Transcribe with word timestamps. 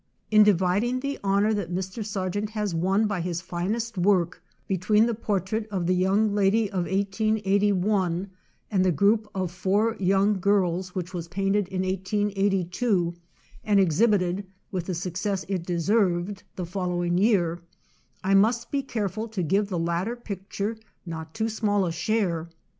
In 0.31 0.41
dividing 0.41 1.01
the 1.01 1.19
honor 1.23 1.53
that 1.53 1.71
Mr. 1.71 2.03
Sargent 2.03 2.49
has 2.49 2.73
won 2.73 3.05
by 3.05 3.21
his 3.21 3.39
finest 3.39 3.99
work 3.99 4.41
between 4.67 5.05
the 5.05 5.13
portrait 5.13 5.67
of 5.69 5.85
the 5.85 5.93
young 5.93 6.33
lady 6.33 6.71
of 6.71 6.85
1881 6.85 8.31
and 8.71 8.83
the 8.83 8.91
group 8.91 9.29
of 9.35 9.51
four 9.51 9.93
yjoung 9.97 10.41
girls 10.41 10.95
which 10.95 11.13
was 11.13 11.27
painted 11.27 11.67
in 11.67 11.83
1882, 11.83 13.13
and 13.63 13.79
exhibited, 13.79 14.47
with 14.71 14.87
the 14.87 14.95
success 14.95 15.45
it 15.47 15.67
deserved, 15.67 16.41
the 16.55 16.65
following 16.65 17.19
year, 17.19 17.61
I 18.23 18.33
must 18.33 18.71
be 18.71 18.81
careful 18.81 19.27
to 19.27 19.43
give 19.43 19.69
the 19.69 19.77
latter 19.77 20.15
picture 20.15 20.77
not 21.05 21.35
too 21.35 21.47
small 21.47 21.85
a 21.85 21.91
share. 21.91 22.49